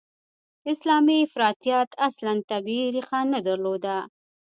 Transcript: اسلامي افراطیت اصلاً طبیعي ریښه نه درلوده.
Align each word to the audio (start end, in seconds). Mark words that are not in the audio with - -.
اسلامي 0.73 1.17
افراطیت 1.27 1.89
اصلاً 2.07 2.33
طبیعي 2.51 2.87
ریښه 2.95 3.19
نه 3.33 3.39
درلوده. 3.47 3.97